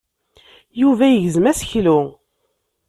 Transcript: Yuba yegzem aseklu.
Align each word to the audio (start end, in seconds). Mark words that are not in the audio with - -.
Yuba 0.81 1.05
yegzem 1.09 1.45
aseklu. 1.51 1.99